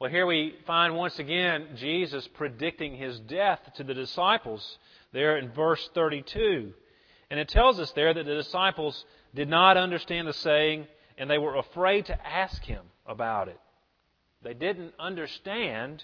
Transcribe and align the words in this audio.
Well, 0.00 0.10
here 0.10 0.24
we 0.24 0.54
find 0.66 0.96
once 0.96 1.18
again 1.18 1.76
Jesus 1.76 2.26
predicting 2.28 2.96
his 2.96 3.20
death 3.20 3.60
to 3.74 3.84
the 3.84 3.92
disciples 3.92 4.78
there 5.12 5.36
in 5.36 5.52
verse 5.52 5.90
32. 5.92 6.72
And 7.30 7.38
it 7.38 7.48
tells 7.48 7.78
us 7.78 7.90
there 7.90 8.14
that 8.14 8.24
the 8.24 8.34
disciples 8.34 9.04
did 9.34 9.50
not 9.50 9.76
understand 9.76 10.26
the 10.26 10.32
saying 10.32 10.86
and 11.18 11.28
they 11.28 11.36
were 11.36 11.56
afraid 11.56 12.06
to 12.06 12.26
ask 12.26 12.62
him 12.64 12.82
about 13.06 13.48
it. 13.48 13.60
They 14.42 14.54
didn't 14.54 14.94
understand 14.98 16.02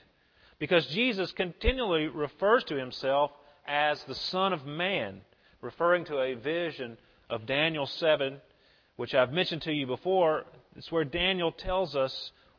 because 0.59 0.85
Jesus 0.89 1.33
continually 1.33 2.09
refers 2.09 2.65
to 2.65 2.77
himself 2.77 3.31
as 3.67 4.05
the 4.05 4.15
Son 4.15 4.53
of 4.53 4.67
Man, 4.67 5.23
referring 5.63 6.05
to 6.05 6.19
a 6.19 6.35
vision 6.35 6.99
of 7.31 7.47
Daniel 7.47 7.87
7, 7.87 8.43
which 8.97 9.15
I've 9.15 9.33
mentioned 9.33 9.63
to 9.63 9.73
you 9.73 9.87
before. 9.87 10.45
It's 10.77 10.93
where 10.93 11.05
Daniel 11.05 11.51
tells 11.51 11.97
us 11.97 12.33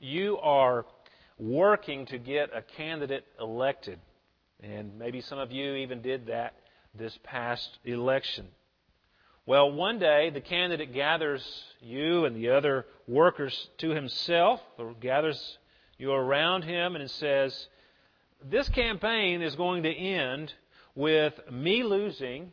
you 0.00 0.38
are 0.38 0.86
working 1.38 2.06
to 2.06 2.18
get 2.18 2.50
a 2.54 2.62
candidate 2.62 3.24
elected, 3.38 4.00
and 4.62 4.98
maybe 4.98 5.20
some 5.20 5.38
of 5.38 5.52
you 5.52 5.74
even 5.74 6.02
did 6.02 6.26
that 6.26 6.54
this 6.94 7.16
past 7.22 7.78
election. 7.84 8.46
Well, 9.46 9.72
one 9.72 9.98
day 9.98 10.30
the 10.30 10.40
candidate 10.40 10.92
gathers 10.92 11.44
you 11.80 12.24
and 12.24 12.36
the 12.36 12.50
other 12.50 12.86
workers 13.06 13.68
to 13.78 13.90
himself, 13.90 14.60
or 14.78 14.94
gathers 14.94 15.58
you 15.98 16.12
around 16.12 16.62
him, 16.62 16.96
and 16.96 17.10
says, 17.10 17.68
This 18.44 18.68
campaign 18.70 19.42
is 19.42 19.54
going 19.54 19.82
to 19.84 19.92
end 19.94 20.52
with 20.94 21.34
me 21.50 21.82
losing 21.82 22.52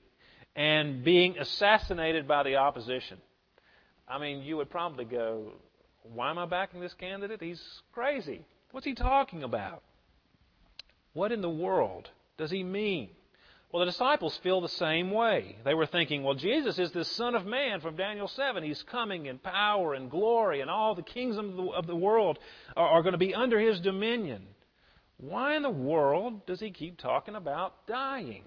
and 0.55 1.03
being 1.03 1.38
assassinated 1.38 2.27
by 2.27 2.44
the 2.44 2.55
opposition. 2.55 3.19
I 4.07 4.17
mean, 4.19 4.41
you 4.41 4.57
would 4.57 4.69
probably 4.69 5.05
go, 5.05 5.52
Why 6.13 6.30
am 6.30 6.38
I 6.38 6.45
backing 6.45 6.80
this 6.80 6.94
candidate? 6.94 7.41
He's 7.41 7.61
crazy. 7.94 8.45
What's 8.72 8.86
he 8.86 8.94
talking 8.94 9.44
about? 9.44 9.83
What 11.13 11.31
in 11.31 11.41
the 11.41 11.50
world 11.50 12.09
does 12.38 12.52
he 12.52 12.63
mean? 12.63 13.09
Well, 13.72 13.81
the 13.81 13.91
disciples 13.91 14.39
feel 14.44 14.61
the 14.61 14.69
same 14.69 15.11
way. 15.11 15.58
They 15.66 15.73
were 15.73 15.85
thinking, 15.85 16.23
well, 16.23 16.35
Jesus 16.35 16.80
is 16.80 16.91
this 16.91 17.11
Son 17.11 17.35
of 17.35 17.45
Man 17.45 17.81
from 17.81 17.97
Daniel 17.97 18.28
7. 18.28 18.63
He's 18.63 18.83
coming 18.83 19.25
in 19.25 19.39
power 19.39 19.94
and 19.94 20.09
glory, 20.09 20.61
and 20.61 20.69
all 20.69 20.95
the 20.95 21.02
kings 21.02 21.38
of 21.38 21.55
the, 21.55 21.63
of 21.63 21.85
the 21.85 21.95
world 21.95 22.39
are, 22.78 22.88
are 22.88 23.02
going 23.02 23.11
to 23.11 23.17
be 23.17 23.35
under 23.35 23.59
his 23.59 23.81
dominion. 23.81 24.47
Why 25.17 25.55
in 25.55 25.63
the 25.63 25.69
world 25.69 26.45
does 26.45 26.59
he 26.59 26.72
keep 26.72 26.97
talking 26.97 27.35
about 27.35 27.88
dying? 27.88 28.44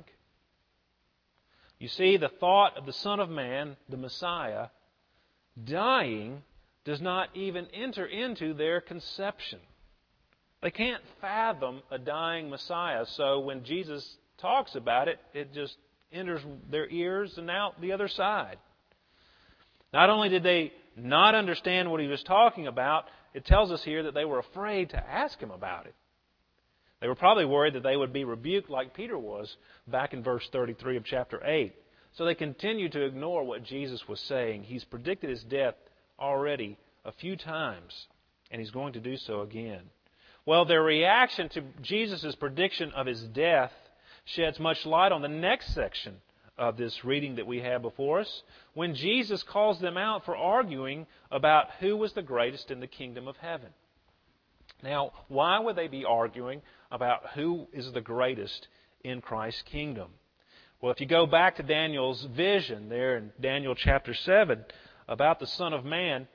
You 1.78 1.88
see, 1.88 2.16
the 2.16 2.28
thought 2.28 2.78
of 2.78 2.86
the 2.86 2.92
Son 2.92 3.20
of 3.20 3.28
Man, 3.28 3.76
the 3.88 3.96
Messiah, 3.96 4.68
dying 5.62 6.42
does 6.84 7.00
not 7.00 7.28
even 7.34 7.66
enter 7.74 8.06
into 8.06 8.54
their 8.54 8.80
conception. 8.80 9.58
They 10.62 10.70
can't 10.70 11.02
fathom 11.20 11.82
a 11.90 11.98
dying 11.98 12.50
Messiah. 12.50 13.06
So 13.06 13.40
when 13.40 13.64
Jesus 13.64 14.16
talks 14.38 14.74
about 14.74 15.08
it, 15.08 15.18
it 15.32 15.52
just 15.54 15.76
enters 16.12 16.42
their 16.70 16.88
ears 16.88 17.38
and 17.38 17.50
out 17.50 17.80
the 17.80 17.92
other 17.92 18.08
side. 18.08 18.58
Not 19.92 20.10
only 20.10 20.28
did 20.28 20.42
they 20.42 20.72
not 20.96 21.34
understand 21.34 21.90
what 21.90 22.00
he 22.00 22.06
was 22.06 22.22
talking 22.22 22.66
about, 22.66 23.06
it 23.34 23.44
tells 23.44 23.70
us 23.70 23.82
here 23.82 24.04
that 24.04 24.14
they 24.14 24.24
were 24.24 24.38
afraid 24.38 24.90
to 24.90 25.10
ask 25.10 25.38
him 25.38 25.50
about 25.50 25.86
it. 25.86 25.94
They 27.00 27.08
were 27.08 27.14
probably 27.14 27.46
worried 27.46 27.74
that 27.74 27.82
they 27.82 27.96
would 27.96 28.12
be 28.12 28.24
rebuked 28.24 28.68
like 28.68 28.94
Peter 28.94 29.18
was 29.18 29.56
back 29.86 30.12
in 30.12 30.22
verse 30.22 30.46
33 30.52 30.98
of 30.98 31.04
chapter 31.04 31.40
8. 31.44 31.74
So 32.12 32.24
they 32.24 32.34
continued 32.34 32.92
to 32.92 33.04
ignore 33.04 33.44
what 33.44 33.62
Jesus 33.62 34.06
was 34.06 34.20
saying. 34.20 34.64
He's 34.64 34.84
predicted 34.84 35.30
his 35.30 35.42
death 35.44 35.76
already 36.20 36.76
a 37.04 37.12
few 37.12 37.36
times, 37.36 38.06
and 38.50 38.60
he's 38.60 38.70
going 38.70 38.92
to 38.92 39.00
do 39.00 39.16
so 39.16 39.42
again. 39.42 39.82
Well, 40.46 40.64
their 40.64 40.82
reaction 40.82 41.48
to 41.50 41.62
Jesus' 41.82 42.34
prediction 42.34 42.92
of 42.92 43.06
his 43.06 43.22
death 43.22 43.72
sheds 44.24 44.58
much 44.58 44.84
light 44.86 45.12
on 45.12 45.22
the 45.22 45.28
next 45.28 45.74
section 45.74 46.16
of 46.58 46.76
this 46.76 47.04
reading 47.04 47.36
that 47.36 47.46
we 47.46 47.60
have 47.60 47.82
before 47.82 48.20
us 48.20 48.42
when 48.74 48.94
Jesus 48.94 49.42
calls 49.42 49.80
them 49.80 49.96
out 49.96 50.24
for 50.24 50.36
arguing 50.36 51.06
about 51.30 51.68
who 51.80 51.96
was 51.96 52.12
the 52.12 52.22
greatest 52.22 52.70
in 52.70 52.80
the 52.80 52.86
kingdom 52.86 53.26
of 53.28 53.36
heaven. 53.38 53.70
Now, 54.82 55.12
why 55.28 55.58
would 55.58 55.76
they 55.76 55.88
be 55.88 56.04
arguing 56.04 56.62
about 56.90 57.30
who 57.34 57.66
is 57.72 57.90
the 57.92 58.00
greatest 58.00 58.68
in 59.02 59.20
Christ's 59.20 59.62
kingdom? 59.62 60.08
Well, 60.80 60.92
if 60.92 61.00
you 61.00 61.06
go 61.06 61.26
back 61.26 61.56
to 61.56 61.62
Daniel's 61.62 62.26
vision 62.34 62.88
there 62.88 63.16
in 63.16 63.32
Daniel 63.40 63.74
chapter 63.74 64.14
7 64.14 64.64
about 65.10 65.40
the 65.40 65.46
Son 65.46 65.74
of 65.74 65.84
Man, 65.84 66.26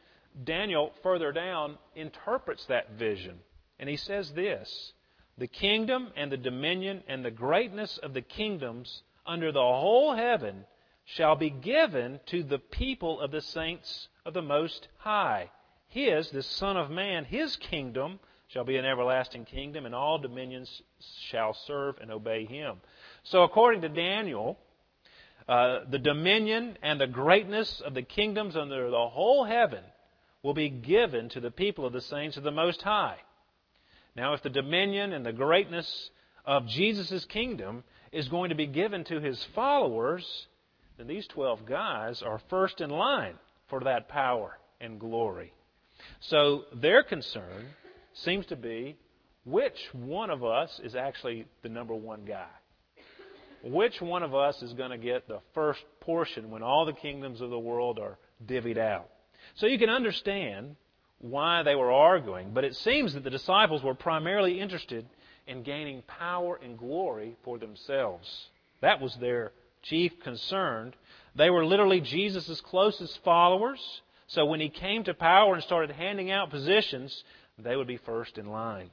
Daniel 0.44 0.92
further 1.02 1.32
down 1.32 1.80
interprets 1.96 2.66
that 2.66 2.92
vision. 2.92 3.40
And 3.80 3.90
he 3.90 3.98
says 3.98 4.32
this 4.34 4.94
the 5.38 5.48
kingdom 5.48 6.12
and 6.16 6.32
the 6.32 6.38
dominion 6.38 7.04
and 7.08 7.26
the 7.26 7.32
greatness 7.32 7.98
of 7.98 8.14
the 8.14 8.22
kingdoms 8.22 9.02
under 9.26 9.52
the 9.52 9.60
whole 9.60 10.14
heaven 10.14 10.66
shall 11.06 11.36
be 11.36 11.50
given 11.50 12.20
to 12.28 12.44
the 12.44 12.60
people 12.60 13.20
of 13.20 13.32
the 13.32 13.42
saints 13.42 14.08
of 14.26 14.34
the 14.34 14.42
Most 14.42 14.88
High. 14.98 15.50
His, 15.88 16.30
the 16.30 16.44
Son 16.44 16.78
of 16.78 16.90
Man, 16.90 17.26
his 17.26 17.56
kingdom 17.56 18.20
shall 18.48 18.64
be 18.64 18.78
an 18.78 18.86
everlasting 18.86 19.46
kingdom, 19.46 19.86
and 19.86 19.96
all 19.96 20.18
dominions 20.18 20.82
shall 21.30 21.54
serve 21.54 21.98
and 22.02 22.12
obey 22.12 22.46
him. 22.46 22.78
So, 23.24 23.44
according 23.44 23.82
to 23.82 23.90
Daniel, 23.90 24.58
uh, 25.48 25.80
the 25.90 26.00
dominion 26.00 26.78
and 26.82 27.00
the 27.00 27.08
greatness 27.08 27.82
of 27.86 27.94
the 27.94 28.02
kingdoms 28.02 28.56
under 28.56 28.90
the 28.90 29.08
whole 29.10 29.44
heaven 29.44 29.84
will 30.42 30.54
be 30.54 30.70
given 30.70 31.30
to 31.30 31.40
the 31.40 31.52
people 31.52 31.86
of 31.86 31.94
the 31.94 32.02
saints 32.02 32.38
of 32.38 32.44
the 32.44 32.52
Most 32.52 32.82
High. 32.82 33.18
Now, 34.16 34.34
if 34.34 34.44
the 34.44 34.50
dominion 34.50 35.14
and 35.14 35.26
the 35.26 35.34
greatness 35.34 36.10
of 36.46 36.68
Jesus' 36.68 37.26
kingdom 37.26 37.84
is 38.12 38.28
going 38.28 38.50
to 38.50 38.56
be 38.56 38.68
given 38.68 39.04
to 39.06 39.20
his 39.20 39.44
followers, 39.56 40.48
then 40.98 41.08
these 41.08 41.28
12 41.28 41.66
guys 41.66 42.22
are 42.22 42.40
first 42.50 42.82
in 42.82 42.90
line 42.90 43.36
for 43.68 43.82
that 43.82 44.08
power 44.08 44.58
and 44.80 45.00
glory. 45.00 45.52
So 46.22 46.64
their 46.74 47.04
concern 47.04 47.68
seems 48.14 48.46
to 48.48 48.56
be 48.56 48.98
which 49.46 49.90
one 49.94 50.30
of 50.30 50.44
us 50.44 50.80
is 50.84 50.96
actually 50.96 51.46
the 51.62 51.70
number 51.70 51.94
one 51.94 52.26
guy? 52.26 52.48
Which 53.66 54.00
one 54.00 54.22
of 54.22 54.36
us 54.36 54.62
is 54.62 54.74
going 54.74 54.92
to 54.92 54.98
get 54.98 55.28
the 55.28 55.40
first 55.56 55.82
portion 56.00 56.52
when 56.52 56.62
all 56.62 56.86
the 56.86 56.94
kingdoms 56.94 57.42
of 57.42 57.50
the 57.50 57.58
world 57.58 57.98
are 57.98 58.20
divvied 58.46 58.78
out? 58.78 59.10
So 59.56 59.66
you 59.66 59.80
can 59.80 59.90
understand 59.90 60.76
why 61.18 61.64
they 61.64 61.74
were 61.74 61.92
arguing, 61.92 62.52
but 62.54 62.64
it 62.64 62.76
seems 62.76 63.16
that 63.16 63.24
the 63.24 63.32
disciples 63.32 63.82
were 63.82 63.96
primarily 63.96 64.60
interested 64.60 65.08
in 65.48 65.64
gaining 65.64 66.04
power 66.04 66.60
and 66.64 66.78
glory 66.78 67.36
for 67.44 67.58
themselves. 67.58 68.50
That 68.82 69.02
was 69.02 69.16
their 69.16 69.52
chief 69.82 70.12
concern. 70.24 70.94
They 71.36 71.50
were 71.50 71.66
literally 71.66 72.02
Jesus' 72.02 72.62
closest 72.62 73.24
followers, 73.24 73.80
so 74.28 74.46
when 74.46 74.60
he 74.60 74.70
came 74.70 75.04
to 75.06 75.16
power 75.16 75.56
and 75.56 75.64
started 75.64 75.96
handing 75.96 76.30
out 76.30 76.52
positions, 76.52 77.24
they 77.58 77.76
would 77.76 77.88
be 77.88 77.98
first 77.98 78.38
in 78.38 78.46
line. 78.46 78.92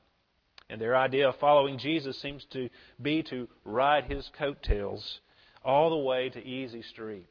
And 0.72 0.80
their 0.80 0.96
idea 0.96 1.28
of 1.28 1.36
following 1.36 1.76
Jesus 1.76 2.18
seems 2.22 2.46
to 2.54 2.70
be 3.00 3.22
to 3.24 3.46
ride 3.62 4.04
his 4.04 4.26
coattails 4.38 5.20
all 5.62 5.90
the 5.90 5.98
way 5.98 6.30
to 6.30 6.42
easy 6.42 6.80
street, 6.80 7.26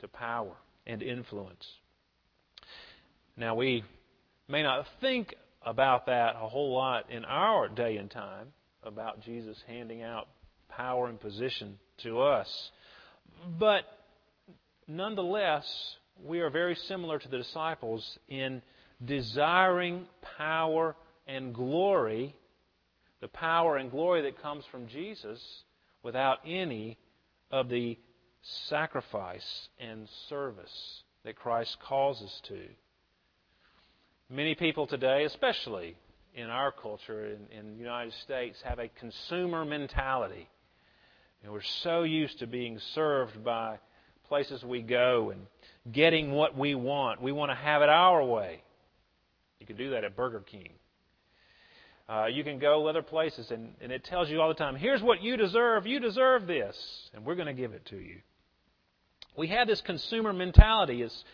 to 0.00 0.08
power 0.08 0.54
and 0.86 1.02
influence. 1.02 1.66
Now, 3.36 3.56
we 3.56 3.84
may 4.48 4.62
not 4.62 4.86
think 5.02 5.34
about 5.60 6.06
that 6.06 6.36
a 6.36 6.48
whole 6.48 6.72
lot 6.74 7.10
in 7.10 7.26
our 7.26 7.68
day 7.68 7.98
and 7.98 8.10
time, 8.10 8.54
about 8.82 9.20
Jesus 9.20 9.58
handing 9.66 10.02
out 10.02 10.26
power 10.70 11.08
and 11.08 11.20
position 11.20 11.78
to 12.04 12.22
us. 12.22 12.70
But 13.58 13.82
nonetheless, 14.86 15.66
we 16.24 16.40
are 16.40 16.48
very 16.48 16.74
similar 16.86 17.18
to 17.18 17.28
the 17.28 17.36
disciples 17.36 18.18
in 18.28 18.62
desiring 19.04 20.06
power 20.38 20.96
and 21.26 21.54
glory, 21.54 22.34
the 23.20 23.28
power 23.28 23.76
and 23.76 23.90
glory 23.90 24.22
that 24.22 24.40
comes 24.42 24.64
from 24.70 24.86
Jesus, 24.86 25.40
without 26.02 26.38
any 26.46 26.98
of 27.50 27.68
the 27.68 27.98
sacrifice 28.68 29.68
and 29.78 30.08
service 30.28 31.02
that 31.24 31.36
Christ 31.36 31.76
calls 31.82 32.22
us 32.22 32.40
to. 32.48 32.60
Many 34.30 34.54
people 34.54 34.86
today, 34.86 35.24
especially 35.24 35.96
in 36.34 36.50
our 36.50 36.70
culture 36.70 37.26
in, 37.26 37.58
in 37.58 37.72
the 37.72 37.78
United 37.78 38.12
States 38.24 38.58
have 38.64 38.78
a 38.78 38.88
consumer 38.88 39.64
mentality. 39.64 40.48
Know, 41.44 41.52
we're 41.52 41.62
so 41.82 42.02
used 42.02 42.40
to 42.40 42.46
being 42.46 42.78
served 42.94 43.44
by 43.44 43.78
places 44.28 44.62
we 44.62 44.82
go 44.82 45.30
and 45.30 45.46
getting 45.92 46.32
what 46.32 46.56
we 46.56 46.74
want. 46.74 47.22
We 47.22 47.32
want 47.32 47.50
to 47.50 47.54
have 47.54 47.82
it 47.82 47.88
our 47.88 48.24
way. 48.24 48.62
You 49.60 49.66
can 49.66 49.76
do 49.76 49.90
that 49.90 50.04
at 50.04 50.16
Burger 50.16 50.40
King. 50.40 50.70
Uh, 52.08 52.26
you 52.26 52.42
can 52.42 52.58
go 52.58 52.86
other 52.86 53.02
places, 53.02 53.50
and, 53.50 53.74
and 53.82 53.92
it 53.92 54.02
tells 54.04 54.30
you 54.30 54.40
all 54.40 54.48
the 54.48 54.54
time 54.54 54.76
here's 54.76 55.02
what 55.02 55.22
you 55.22 55.36
deserve. 55.36 55.86
You 55.86 56.00
deserve 56.00 56.46
this, 56.46 56.76
and 57.12 57.24
we're 57.24 57.34
going 57.34 57.48
to 57.48 57.52
give 57.52 57.72
it 57.72 57.84
to 57.86 57.96
you. 57.96 58.16
We 59.36 59.48
have 59.48 59.68
this 59.68 59.82
consumer 59.82 60.32
mentality. 60.32 61.02
It's 61.02 61.24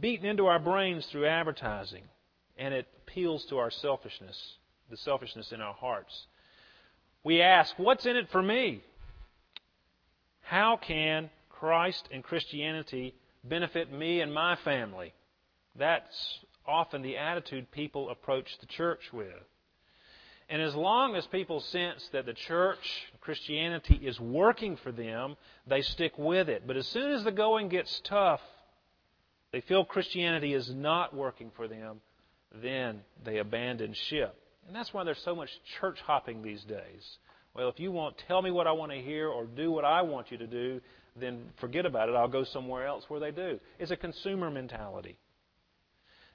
beaten 0.00 0.26
into 0.26 0.46
our 0.46 0.58
brains 0.58 1.06
through 1.06 1.26
advertising, 1.26 2.04
and 2.56 2.72
it 2.72 2.86
appeals 3.02 3.44
to 3.46 3.58
our 3.58 3.70
selfishness, 3.70 4.38
the 4.90 4.96
selfishness 4.96 5.52
in 5.52 5.60
our 5.60 5.74
hearts. 5.74 6.26
We 7.22 7.42
ask, 7.42 7.74
What's 7.76 8.06
in 8.06 8.16
it 8.16 8.30
for 8.32 8.42
me? 8.42 8.82
How 10.40 10.78
can 10.78 11.30
Christ 11.50 12.08
and 12.10 12.24
Christianity 12.24 13.14
benefit 13.44 13.92
me 13.92 14.20
and 14.20 14.32
my 14.32 14.56
family? 14.64 15.12
That's 15.76 16.38
often 16.66 17.02
the 17.02 17.18
attitude 17.18 17.70
people 17.70 18.10
approach 18.10 18.46
the 18.60 18.66
church 18.66 19.00
with. 19.12 19.28
And 20.52 20.60
as 20.60 20.74
long 20.74 21.16
as 21.16 21.26
people 21.28 21.60
sense 21.60 22.06
that 22.12 22.26
the 22.26 22.34
church, 22.34 23.06
Christianity, 23.22 23.94
is 23.94 24.20
working 24.20 24.76
for 24.76 24.92
them, 24.92 25.36
they 25.66 25.80
stick 25.80 26.12
with 26.18 26.50
it. 26.50 26.66
But 26.66 26.76
as 26.76 26.86
soon 26.88 27.10
as 27.12 27.24
the 27.24 27.32
going 27.32 27.70
gets 27.70 28.02
tough, 28.04 28.42
they 29.50 29.62
feel 29.62 29.82
Christianity 29.82 30.52
is 30.52 30.70
not 30.70 31.16
working 31.16 31.52
for 31.56 31.68
them, 31.68 32.02
then 32.60 33.00
they 33.24 33.38
abandon 33.38 33.94
ship. 33.94 34.36
And 34.66 34.76
that's 34.76 34.92
why 34.92 35.04
there's 35.04 35.22
so 35.24 35.34
much 35.34 35.48
church 35.80 35.98
hopping 36.04 36.42
these 36.42 36.62
days. 36.64 37.16
Well, 37.54 37.70
if 37.70 37.80
you 37.80 37.90
won't 37.90 38.18
tell 38.28 38.42
me 38.42 38.50
what 38.50 38.66
I 38.66 38.72
want 38.72 38.92
to 38.92 38.98
hear 38.98 39.28
or 39.28 39.46
do 39.46 39.70
what 39.70 39.86
I 39.86 40.02
want 40.02 40.30
you 40.30 40.36
to 40.36 40.46
do, 40.46 40.82
then 41.16 41.44
forget 41.60 41.86
about 41.86 42.10
it. 42.10 42.14
I'll 42.14 42.28
go 42.28 42.44
somewhere 42.44 42.86
else 42.86 43.04
where 43.08 43.20
they 43.20 43.30
do. 43.30 43.58
It's 43.78 43.90
a 43.90 43.96
consumer 43.96 44.50
mentality. 44.50 45.16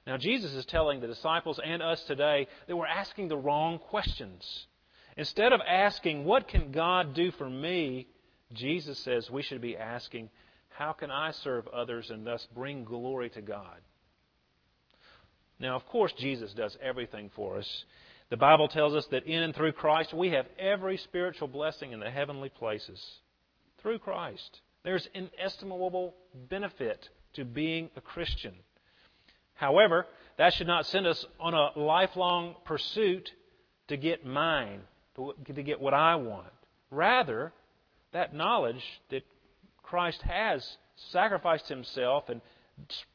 Now, 0.08 0.16
Jesus 0.16 0.54
is 0.54 0.64
telling 0.64 1.00
the 1.00 1.06
disciples 1.06 1.60
and 1.62 1.82
us 1.82 2.02
today 2.04 2.48
that 2.66 2.74
we're 2.74 2.86
asking 2.86 3.28
the 3.28 3.36
wrong 3.36 3.78
questions. 3.78 4.66
Instead 5.18 5.52
of 5.52 5.60
asking, 5.60 6.24
What 6.24 6.48
can 6.48 6.72
God 6.72 7.12
do 7.12 7.30
for 7.32 7.48
me? 7.48 8.08
Jesus 8.54 8.98
says 9.00 9.30
we 9.30 9.42
should 9.42 9.60
be 9.60 9.76
asking, 9.76 10.30
How 10.70 10.94
can 10.94 11.10
I 11.10 11.32
serve 11.32 11.68
others 11.68 12.08
and 12.08 12.26
thus 12.26 12.48
bring 12.54 12.84
glory 12.84 13.28
to 13.28 13.42
God? 13.42 13.82
Now, 15.60 15.76
of 15.76 15.84
course, 15.84 16.14
Jesus 16.14 16.54
does 16.54 16.74
everything 16.80 17.30
for 17.36 17.58
us. 17.58 17.84
The 18.30 18.38
Bible 18.38 18.68
tells 18.68 18.94
us 18.94 19.04
that 19.10 19.26
in 19.26 19.42
and 19.42 19.54
through 19.54 19.72
Christ 19.72 20.14
we 20.14 20.30
have 20.30 20.46
every 20.58 20.96
spiritual 20.96 21.48
blessing 21.48 21.92
in 21.92 22.00
the 22.00 22.10
heavenly 22.10 22.48
places. 22.48 23.04
Through 23.82 23.98
Christ. 23.98 24.60
There's 24.84 25.06
inestimable 25.12 26.14
benefit 26.48 27.10
to 27.34 27.44
being 27.44 27.90
a 27.94 28.00
Christian. 28.00 28.54
However, 29.58 30.06
that 30.36 30.54
should 30.54 30.68
not 30.68 30.86
send 30.86 31.08
us 31.08 31.26
on 31.40 31.52
a 31.52 31.76
lifelong 31.76 32.54
pursuit 32.64 33.32
to 33.88 33.96
get 33.96 34.24
mine, 34.24 34.82
to, 35.16 35.34
get 35.64 35.80
what 35.80 35.94
I 35.94 36.14
want. 36.14 36.52
Rather, 36.92 37.52
that 38.12 38.32
knowledge 38.32 38.84
that 39.10 39.24
Christ 39.82 40.22
has 40.22 40.76
sacrificed 41.10 41.68
himself 41.68 42.28
and 42.28 42.40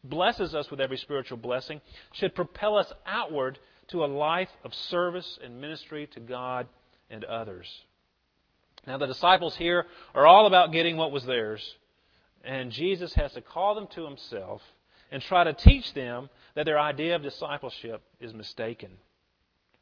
blesses 0.04 0.54
us 0.54 0.70
with 0.70 0.82
every 0.82 0.98
spiritual 0.98 1.38
blessing 1.38 1.80
should 2.12 2.36
propel 2.36 2.78
us 2.78 2.92
outward 3.06 3.58
to 3.88 4.04
a 4.04 4.08
life 4.08 4.50
of 4.66 4.74
service 4.74 5.40
and 5.42 5.62
ministry 5.62 6.08
to 6.08 6.20
God 6.20 6.68
and 7.10 7.24
others. 7.24 7.70
Now, 8.86 8.98
the 8.98 9.08
disciples 9.08 9.56
here 9.56 9.86
are 10.14 10.28
all 10.28 10.46
about 10.46 10.74
getting 10.74 10.98
what 10.98 11.14
was 11.14 11.24
theirs, 11.24 11.78
and 12.44 12.70
Jesus 12.70 13.14
has 13.14 13.32
to 13.32 13.42
call 13.42 13.76
them 13.76 13.88
to 13.92 14.04
himself 14.04 14.62
and 15.14 15.22
try 15.22 15.44
to 15.44 15.54
teach 15.54 15.94
them 15.94 16.28
that 16.56 16.66
their 16.66 16.80
idea 16.80 17.16
of 17.16 17.22
discipleship 17.22 18.02
is 18.20 18.34
mistaken. 18.34 18.90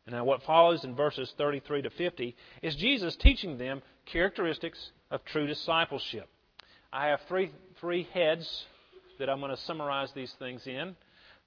And 0.05 0.13
now, 0.13 0.25
what 0.25 0.43
follows 0.43 0.83
in 0.83 0.93
verses 0.93 1.33
33 1.37 1.83
to 1.83 1.89
50 1.89 2.35
is 2.61 2.75
Jesus 2.75 3.15
teaching 3.15 3.57
them 3.57 3.81
characteristics 4.05 4.91
of 5.09 5.23
true 5.23 5.47
discipleship. 5.47 6.27
I 6.91 7.07
have 7.07 7.21
three, 7.29 7.51
three 7.79 8.07
heads 8.13 8.65
that 9.19 9.29
I'm 9.29 9.39
going 9.39 9.55
to 9.55 9.61
summarize 9.61 10.11
these 10.13 10.33
things 10.33 10.67
in. 10.67 10.97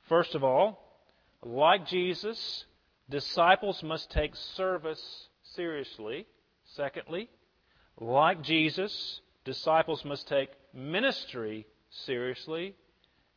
First 0.09 0.35
of 0.35 0.43
all, 0.43 0.81
like 1.45 1.87
Jesus, 1.87 2.65
disciples 3.11 3.83
must 3.83 4.11
take 4.11 4.35
service 4.57 5.29
seriously. 5.55 6.27
Secondly, 6.75 7.29
like 8.01 8.41
Jesus, 8.43 9.21
disciples 9.45 10.05
must 10.07 10.27
take 10.27 10.49
ministry 10.73 11.67
seriously. 12.07 12.77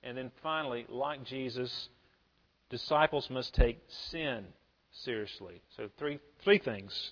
And 0.08 0.18
then 0.18 0.32
finally, 0.42 0.86
like 0.88 1.26
Jesus, 1.26 1.90
disciples 2.70 3.30
must 3.30 3.54
take 3.54 3.82
sin 4.10 4.46
seriously. 5.04 5.62
So, 5.76 5.90
three, 6.00 6.20
three 6.46 6.60
things 6.60 7.12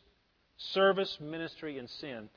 service, 0.57 1.17
ministry, 1.19 1.77
and 1.77 1.89
sin. 1.89 2.29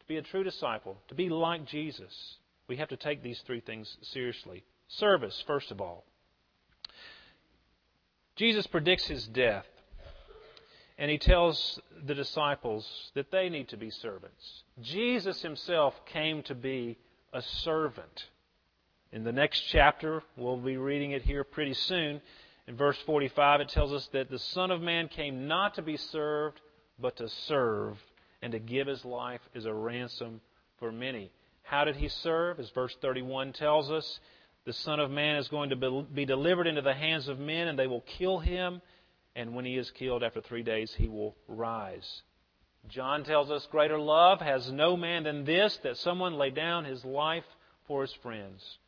To 0.00 0.06
be 0.06 0.18
a 0.18 0.22
true 0.22 0.44
disciple, 0.44 0.98
to 1.08 1.14
be 1.14 1.30
like 1.30 1.64
Jesus, 1.64 2.36
we 2.68 2.76
have 2.76 2.90
to 2.90 2.96
take 2.98 3.22
these 3.22 3.40
three 3.46 3.60
things 3.60 3.96
seriously. 4.02 4.64
Service, 4.86 5.42
first 5.46 5.70
of 5.70 5.80
all. 5.80 6.04
Jesus 8.36 8.66
predicts 8.66 9.06
his 9.06 9.26
death, 9.26 9.66
and 10.98 11.10
he 11.10 11.16
tells 11.16 11.80
the 12.04 12.14
disciples 12.14 13.10
that 13.14 13.30
they 13.30 13.48
need 13.48 13.68
to 13.68 13.78
be 13.78 13.88
servants. 13.88 14.62
Jesus 14.82 15.40
himself 15.40 15.94
came 16.04 16.42
to 16.42 16.54
be 16.54 16.98
a 17.32 17.40
servant. 17.40 18.26
In 19.12 19.24
the 19.24 19.32
next 19.32 19.60
chapter, 19.68 20.22
we'll 20.36 20.56
be 20.56 20.76
reading 20.76 21.12
it 21.12 21.22
here 21.22 21.44
pretty 21.44 21.74
soon. 21.74 22.20
In 22.66 22.76
verse 22.76 22.98
45, 23.06 23.60
it 23.60 23.68
tells 23.68 23.92
us 23.92 24.08
that 24.12 24.30
the 24.30 24.38
Son 24.38 24.70
of 24.70 24.82
Man 24.82 25.08
came 25.08 25.46
not 25.46 25.74
to 25.74 25.82
be 25.82 25.96
served, 25.96 26.60
but 26.98 27.16
to 27.16 27.28
serve, 27.28 27.96
and 28.42 28.52
to 28.52 28.58
give 28.58 28.88
his 28.88 29.04
life 29.04 29.40
as 29.54 29.64
a 29.64 29.72
ransom 29.72 30.40
for 30.78 30.90
many. 30.90 31.30
How 31.62 31.84
did 31.84 31.96
he 31.96 32.08
serve? 32.08 32.58
As 32.58 32.70
verse 32.70 32.96
31 33.00 33.52
tells 33.52 33.90
us, 33.90 34.20
the 34.64 34.72
Son 34.72 34.98
of 34.98 35.12
Man 35.12 35.36
is 35.36 35.46
going 35.48 35.70
to 35.70 36.06
be 36.12 36.24
delivered 36.24 36.66
into 36.66 36.82
the 36.82 36.94
hands 36.94 37.28
of 37.28 37.38
men, 37.38 37.68
and 37.68 37.78
they 37.78 37.86
will 37.86 38.04
kill 38.18 38.40
him. 38.40 38.82
And 39.36 39.54
when 39.54 39.64
he 39.64 39.76
is 39.76 39.90
killed 39.92 40.24
after 40.24 40.40
three 40.40 40.64
days, 40.64 40.92
he 40.94 41.08
will 41.08 41.36
rise. 41.46 42.22
John 42.88 43.22
tells 43.22 43.50
us, 43.50 43.66
Greater 43.70 43.98
love 43.98 44.40
has 44.40 44.70
no 44.72 44.96
man 44.96 45.22
than 45.22 45.44
this, 45.44 45.76
that 45.84 45.96
someone 45.98 46.34
lay 46.34 46.50
down 46.50 46.84
his 46.84 47.04
life 47.04 47.44
for 47.86 48.02
his 48.02 48.12
friends. 48.22 48.78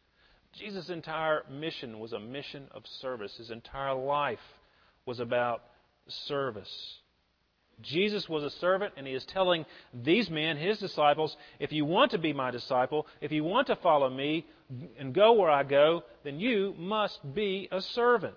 Jesus' 0.54 0.88
entire 0.88 1.42
mission 1.50 1.98
was 1.98 2.12
a 2.12 2.20
mission 2.20 2.68
of 2.72 2.82
service. 3.00 3.36
His 3.36 3.50
entire 3.50 3.94
life 3.94 4.38
was 5.06 5.20
about 5.20 5.62
service. 6.08 6.98
Jesus 7.80 8.28
was 8.28 8.42
a 8.42 8.50
servant, 8.50 8.94
and 8.96 9.06
he 9.06 9.12
is 9.12 9.24
telling 9.26 9.64
these 9.94 10.28
men, 10.28 10.56
his 10.56 10.78
disciples, 10.78 11.36
if 11.60 11.70
you 11.70 11.84
want 11.84 12.10
to 12.10 12.18
be 12.18 12.32
my 12.32 12.50
disciple, 12.50 13.06
if 13.20 13.30
you 13.30 13.44
want 13.44 13.68
to 13.68 13.76
follow 13.76 14.10
me 14.10 14.46
and 14.98 15.14
go 15.14 15.34
where 15.34 15.50
I 15.50 15.62
go, 15.62 16.02
then 16.24 16.40
you 16.40 16.74
must 16.76 17.20
be 17.34 17.68
a 17.70 17.80
servant. 17.80 18.34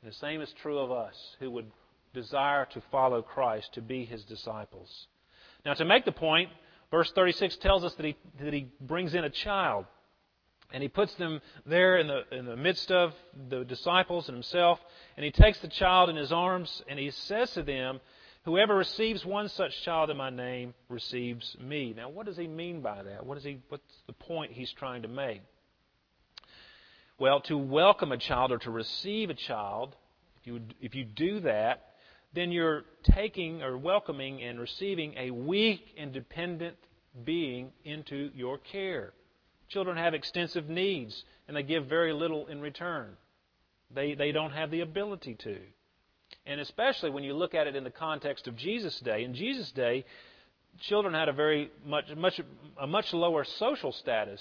And 0.00 0.10
the 0.10 0.16
same 0.16 0.40
is 0.40 0.52
true 0.62 0.78
of 0.78 0.90
us 0.90 1.14
who 1.38 1.50
would 1.50 1.70
desire 2.14 2.66
to 2.72 2.82
follow 2.90 3.20
Christ, 3.20 3.74
to 3.74 3.82
be 3.82 4.04
his 4.04 4.24
disciples. 4.24 5.06
Now, 5.66 5.74
to 5.74 5.84
make 5.84 6.04
the 6.04 6.12
point, 6.12 6.50
verse 6.90 7.10
36 7.14 7.56
tells 7.56 7.84
us 7.84 7.94
that 7.94 8.06
he, 8.06 8.16
that 8.40 8.54
he 8.54 8.68
brings 8.80 9.14
in 9.14 9.24
a 9.24 9.30
child. 9.30 9.84
And 10.74 10.82
he 10.82 10.88
puts 10.88 11.14
them 11.14 11.40
there 11.64 11.98
in 11.98 12.08
the, 12.08 12.22
in 12.36 12.46
the 12.46 12.56
midst 12.56 12.90
of 12.90 13.12
the 13.48 13.64
disciples 13.64 14.26
and 14.28 14.34
himself. 14.34 14.80
And 15.16 15.24
he 15.24 15.30
takes 15.30 15.60
the 15.60 15.68
child 15.68 16.10
in 16.10 16.16
his 16.16 16.32
arms 16.32 16.82
and 16.88 16.98
he 16.98 17.12
says 17.12 17.52
to 17.52 17.62
them, 17.62 18.00
Whoever 18.44 18.74
receives 18.74 19.24
one 19.24 19.48
such 19.48 19.70
child 19.84 20.10
in 20.10 20.16
my 20.16 20.30
name 20.30 20.74
receives 20.88 21.56
me. 21.60 21.94
Now, 21.96 22.10
what 22.10 22.26
does 22.26 22.36
he 22.36 22.48
mean 22.48 22.82
by 22.82 23.04
that? 23.04 23.24
What 23.24 23.38
is 23.38 23.44
he, 23.44 23.60
what's 23.68 23.84
the 24.08 24.12
point 24.12 24.50
he's 24.50 24.72
trying 24.72 25.02
to 25.02 25.08
make? 25.08 25.42
Well, 27.20 27.40
to 27.42 27.56
welcome 27.56 28.10
a 28.10 28.18
child 28.18 28.50
or 28.50 28.58
to 28.58 28.70
receive 28.72 29.30
a 29.30 29.34
child, 29.34 29.94
if 30.40 30.46
you, 30.48 30.60
if 30.80 30.96
you 30.96 31.04
do 31.04 31.38
that, 31.40 31.84
then 32.34 32.50
you're 32.50 32.82
taking 33.04 33.62
or 33.62 33.78
welcoming 33.78 34.42
and 34.42 34.58
receiving 34.58 35.14
a 35.16 35.30
weak, 35.30 35.94
and 35.96 36.12
dependent 36.12 36.76
being 37.24 37.70
into 37.84 38.30
your 38.34 38.58
care. 38.58 39.12
Children 39.74 39.96
have 39.96 40.14
extensive 40.14 40.68
needs, 40.68 41.24
and 41.48 41.56
they 41.56 41.64
give 41.64 41.86
very 41.86 42.12
little 42.12 42.46
in 42.46 42.60
return. 42.60 43.16
They, 43.92 44.14
they 44.14 44.30
don't 44.30 44.52
have 44.52 44.70
the 44.70 44.82
ability 44.82 45.34
to. 45.40 45.58
And 46.46 46.60
especially 46.60 47.10
when 47.10 47.24
you 47.24 47.34
look 47.34 47.54
at 47.54 47.66
it 47.66 47.74
in 47.74 47.82
the 47.82 47.90
context 47.90 48.46
of 48.46 48.54
Jesus' 48.54 49.00
day. 49.00 49.24
In 49.24 49.34
Jesus' 49.34 49.72
day, 49.72 50.04
children 50.82 51.12
had 51.12 51.28
a 51.28 51.32
very 51.32 51.72
much, 51.84 52.04
much 52.16 52.40
a 52.80 52.86
much 52.86 53.12
lower 53.12 53.44
social 53.58 53.90
status 53.90 54.40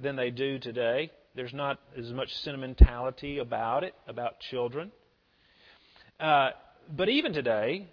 than 0.00 0.16
they 0.16 0.30
do 0.30 0.58
today. 0.58 1.12
There's 1.36 1.54
not 1.54 1.78
as 1.96 2.10
much 2.10 2.34
sentimentality 2.38 3.38
about 3.38 3.84
it, 3.84 3.94
about 4.08 4.40
children. 4.50 4.90
Uh, 6.18 6.50
but 6.90 7.08
even 7.08 7.32
today, 7.32 7.86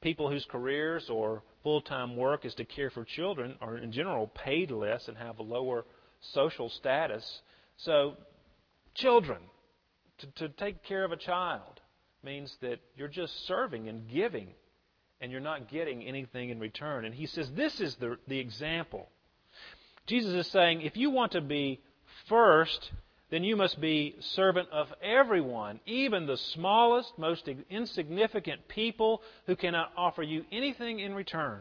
people 0.00 0.28
whose 0.28 0.44
careers 0.50 1.08
or 1.08 1.44
full 1.62 1.80
time 1.80 2.16
work 2.16 2.44
is 2.44 2.54
to 2.54 2.64
care 2.64 2.90
for 2.90 3.04
children 3.04 3.54
are, 3.60 3.78
in 3.78 3.92
general, 3.92 4.26
paid 4.26 4.72
less 4.72 5.06
and 5.06 5.16
have 5.16 5.38
a 5.38 5.42
lower 5.44 5.84
social 6.32 6.68
status. 6.68 7.40
So, 7.76 8.14
children, 8.94 9.38
to, 10.18 10.26
to 10.46 10.48
take 10.48 10.84
care 10.84 11.04
of 11.04 11.12
a 11.12 11.16
child 11.16 11.80
means 12.22 12.56
that 12.62 12.80
you're 12.96 13.08
just 13.08 13.46
serving 13.46 13.88
and 13.88 14.08
giving, 14.08 14.48
and 15.20 15.30
you're 15.30 15.40
not 15.40 15.68
getting 15.68 16.02
anything 16.02 16.50
in 16.50 16.58
return. 16.58 17.04
And 17.04 17.14
he 17.14 17.26
says 17.26 17.50
this 17.52 17.80
is 17.80 17.94
the, 17.96 18.16
the 18.28 18.38
example. 18.38 19.08
Jesus 20.06 20.32
is 20.34 20.50
saying 20.52 20.82
if 20.82 20.96
you 20.96 21.10
want 21.10 21.32
to 21.32 21.40
be 21.40 21.80
first, 22.28 22.90
then 23.30 23.42
you 23.44 23.56
must 23.56 23.80
be 23.80 24.16
servant 24.20 24.68
of 24.70 24.92
everyone, 25.02 25.80
even 25.86 26.26
the 26.26 26.36
smallest, 26.36 27.18
most 27.18 27.48
insignificant 27.70 28.68
people 28.68 29.22
who 29.46 29.56
cannot 29.56 29.92
offer 29.96 30.22
you 30.22 30.44
anything 30.52 31.00
in 31.00 31.14
return. 31.14 31.60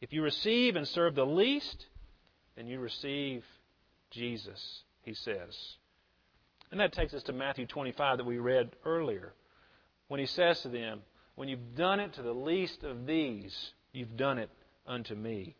If 0.00 0.12
you 0.12 0.22
receive 0.22 0.74
and 0.74 0.88
serve 0.88 1.14
the 1.14 1.24
least, 1.24 1.86
then 2.56 2.66
you 2.66 2.78
receive 2.80 3.44
Jesus, 4.10 4.82
he 5.02 5.14
says. 5.14 5.56
And 6.70 6.80
that 6.80 6.92
takes 6.92 7.14
us 7.14 7.22
to 7.24 7.32
Matthew 7.32 7.66
25 7.66 8.18
that 8.18 8.24
we 8.24 8.38
read 8.38 8.70
earlier, 8.84 9.32
when 10.08 10.20
he 10.20 10.26
says 10.26 10.60
to 10.60 10.68
them, 10.68 11.00
When 11.34 11.48
you've 11.48 11.74
done 11.74 12.00
it 12.00 12.14
to 12.14 12.22
the 12.22 12.32
least 12.32 12.82
of 12.82 13.06
these, 13.06 13.72
you've 13.92 14.16
done 14.16 14.38
it 14.38 14.50
unto 14.86 15.14
me. 15.14 15.56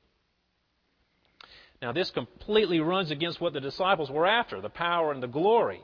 Now, 1.81 1.93
this 1.93 2.11
completely 2.11 2.81
runs 2.81 3.11
against 3.11 3.41
what 3.41 3.53
the 3.53 3.61
disciples 3.61 4.11
were 4.11 4.27
after 4.27 4.61
the 4.61 4.71
power 4.71 5.11
and 5.11 5.23
the 5.23 5.27
glory. 5.27 5.83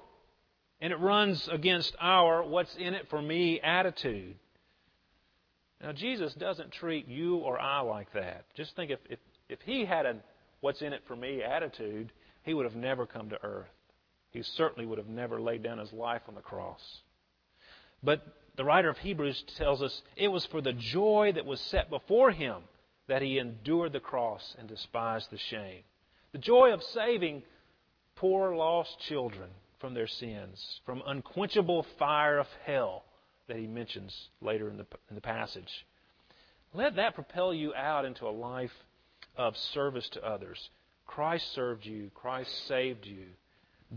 And 0.81 0.93
it 0.93 1.01
runs 1.01 1.49
against 1.49 1.97
our 2.01 2.43
what's 2.45 2.75
in 2.77 2.95
it 2.95 3.09
for 3.11 3.21
me 3.21 3.61
attitude. 3.61 4.37
Now, 5.83 5.93
Jesus 5.93 6.33
doesn't 6.35 6.71
treat 6.71 7.09
you 7.09 7.37
or 7.37 7.59
I 7.59 7.81
like 7.81 8.13
that. 8.13 8.45
Just 8.55 8.77
think 8.77 8.93
if, 8.93 9.01
if, 9.11 9.19
if 9.49 9.61
he 9.63 9.85
had 9.85 10.07
a 10.07 10.17
what's 10.61 10.83
in 10.83 10.93
it 10.93 11.03
for 11.07 11.17
me 11.17 11.43
attitude, 11.43 12.13
he 12.43 12.55
would 12.55 12.65
have 12.65 12.77
never 12.77 13.07
come 13.07 13.31
to 13.31 13.45
earth. 13.45 13.69
He 14.31 14.43
certainly 14.43 14.87
would 14.87 14.99
have 14.99 15.09
never 15.09 15.41
laid 15.41 15.63
down 15.63 15.79
his 15.79 15.93
life 15.93 16.23
on 16.29 16.35
the 16.35 16.41
cross. 16.41 16.81
But 18.03 18.23
the 18.57 18.65
writer 18.65 18.89
of 18.89 18.99
Hebrews 18.99 19.45
tells 19.57 19.83
us 19.83 20.03
it 20.17 20.29
was 20.29 20.45
for 20.47 20.61
the 20.61 20.73
joy 20.73 21.33
that 21.35 21.47
was 21.47 21.61
set 21.61 21.91
before 21.91 22.31
him 22.31 22.63
that 23.07 23.23
he 23.23 23.39
endured 23.39 23.93
the 23.93 24.01
cross 24.01 24.55
and 24.59 24.69
despised 24.69 25.31
the 25.31 25.39
shame. 25.39 25.83
The 26.33 26.39
joy 26.39 26.73
of 26.73 26.83
saving 26.83 27.43
poor 28.17 28.55
lost 28.55 28.99
children 29.09 29.49
from 29.81 29.95
their 29.95 30.07
sins, 30.07 30.81
from 30.85 31.03
unquenchable 31.07 31.87
fire 31.99 32.39
of 32.39 32.49
hell 32.67 33.05
that 33.47 33.57
he 33.57 33.67
mentions 33.67 34.15
later 34.41 34.69
in 34.69 34.77
the, 34.77 34.87
in 35.09 35.15
the 35.15 35.21
passage. 35.21 35.87
Let 36.75 36.97
that 36.97 37.15
propel 37.15 37.55
you 37.55 37.75
out 37.75 38.05
into 38.05 38.27
a 38.27 38.31
life 38.31 38.73
of 39.39 39.57
service 39.57 40.09
to 40.11 40.25
others. 40.27 40.71
Christ 41.07 41.55
served 41.55 41.87
you, 41.87 42.11
Christ 42.15 42.67
saved 42.67 43.07
you. 43.07 43.25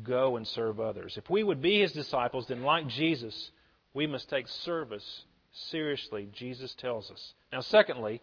Go 0.04 0.38
and 0.38 0.48
serve 0.48 0.80
others. 0.80 1.18
If 1.18 1.30
we 1.30 1.44
would 1.44 1.62
be 1.62 1.82
his 1.82 1.92
disciples, 1.92 2.48
then 2.48 2.64
like 2.64 2.88
Jesus, 2.88 3.52
we 3.94 4.08
must 4.08 4.30
take 4.30 4.48
service 4.48 5.26
seriously, 5.52 6.30
Jesus 6.32 6.74
tells 6.76 7.12
us. 7.12 7.34
Now, 7.52 7.60
secondly, 7.60 8.22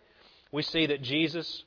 we 0.51 0.63
see 0.63 0.87
that 0.87 1.03
Jesus, 1.03 1.65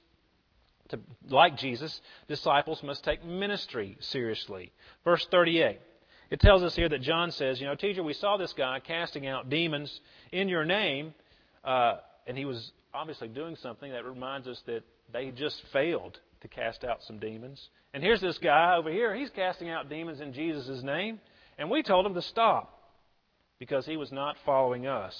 to, 0.89 0.99
like 1.29 1.57
Jesus, 1.57 2.01
disciples 2.27 2.81
must 2.81 3.03
take 3.03 3.23
ministry 3.23 3.97
seriously. 3.99 4.71
Verse 5.03 5.27
38. 5.29 5.79
It 6.31 6.39
tells 6.39 6.63
us 6.63 6.75
here 6.75 6.89
that 6.89 7.01
John 7.01 7.31
says, 7.31 7.59
You 7.59 7.67
know, 7.67 7.75
teacher, 7.75 8.01
we 8.01 8.13
saw 8.13 8.37
this 8.37 8.53
guy 8.53 8.79
casting 8.79 9.27
out 9.27 9.49
demons 9.49 9.99
in 10.31 10.47
your 10.47 10.65
name, 10.65 11.13
uh, 11.63 11.97
and 12.25 12.37
he 12.37 12.45
was 12.45 12.71
obviously 12.93 13.27
doing 13.27 13.55
something 13.57 13.91
that 13.91 14.05
reminds 14.05 14.47
us 14.47 14.61
that 14.65 14.83
they 15.13 15.31
just 15.31 15.61
failed 15.73 16.19
to 16.41 16.47
cast 16.47 16.83
out 16.83 17.03
some 17.03 17.19
demons. 17.19 17.69
And 17.93 18.03
here's 18.03 18.21
this 18.21 18.37
guy 18.37 18.75
over 18.75 18.91
here. 18.91 19.15
He's 19.15 19.29
casting 19.29 19.69
out 19.69 19.89
demons 19.89 20.21
in 20.21 20.33
Jesus' 20.33 20.83
name. 20.83 21.19
And 21.57 21.69
we 21.69 21.83
told 21.83 22.05
him 22.05 22.13
to 22.15 22.21
stop 22.21 22.79
because 23.59 23.85
he 23.85 23.97
was 23.97 24.11
not 24.11 24.35
following 24.45 24.87
us. 24.87 25.15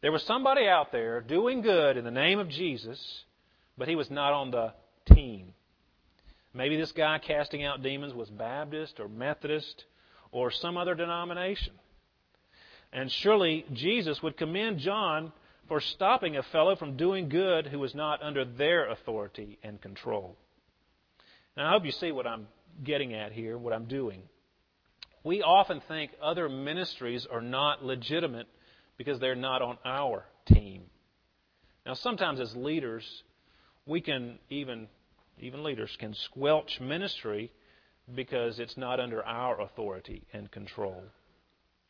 There 0.00 0.12
was 0.12 0.22
somebody 0.22 0.68
out 0.68 0.92
there 0.92 1.20
doing 1.20 1.62
good 1.62 1.96
in 1.96 2.04
the 2.04 2.10
name 2.10 2.38
of 2.38 2.48
Jesus, 2.48 3.24
but 3.76 3.88
he 3.88 3.96
was 3.96 4.10
not 4.10 4.32
on 4.32 4.52
the 4.52 4.72
team. 5.12 5.54
Maybe 6.54 6.76
this 6.76 6.92
guy 6.92 7.18
casting 7.18 7.64
out 7.64 7.82
demons 7.82 8.14
was 8.14 8.30
Baptist 8.30 9.00
or 9.00 9.08
Methodist 9.08 9.84
or 10.30 10.50
some 10.50 10.76
other 10.76 10.94
denomination. 10.94 11.72
And 12.92 13.10
surely 13.10 13.66
Jesus 13.72 14.22
would 14.22 14.36
commend 14.36 14.78
John 14.78 15.32
for 15.68 15.80
stopping 15.80 16.36
a 16.36 16.42
fellow 16.42 16.76
from 16.76 16.96
doing 16.96 17.28
good 17.28 17.66
who 17.66 17.78
was 17.78 17.94
not 17.94 18.22
under 18.22 18.44
their 18.44 18.88
authority 18.88 19.58
and 19.62 19.80
control. 19.80 20.36
Now, 21.56 21.68
I 21.68 21.70
hope 21.72 21.84
you 21.84 21.92
see 21.92 22.10
what 22.10 22.26
I'm 22.26 22.48
getting 22.82 23.14
at 23.14 23.32
here, 23.32 23.58
what 23.58 23.72
I'm 23.72 23.86
doing. 23.86 24.22
We 25.24 25.42
often 25.42 25.80
think 25.86 26.12
other 26.22 26.48
ministries 26.48 27.26
are 27.30 27.42
not 27.42 27.84
legitimate 27.84 28.46
because 28.96 29.20
they're 29.20 29.34
not 29.34 29.62
on 29.62 29.78
our 29.84 30.24
team. 30.46 30.84
Now, 31.84 31.94
sometimes 31.94 32.40
as 32.40 32.54
leaders, 32.56 33.04
we 33.86 34.00
can 34.00 34.38
even 34.50 34.88
even 35.40 35.62
leaders 35.62 35.94
can 35.98 36.14
squelch 36.14 36.80
ministry 36.80 37.52
because 38.14 38.58
it's 38.58 38.76
not 38.76 39.00
under 39.00 39.24
our 39.24 39.60
authority 39.60 40.24
and 40.32 40.50
control. 40.50 41.02